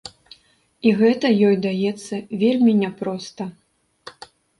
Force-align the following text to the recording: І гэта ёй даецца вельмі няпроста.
І 0.91 0.93
гэта 1.01 1.29
ёй 1.47 1.55
даецца 1.65 2.19
вельмі 2.45 2.73
няпроста. 2.81 3.43